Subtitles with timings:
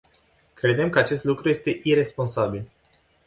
[0.55, 2.65] Credem că acest lucru este iresponsabil.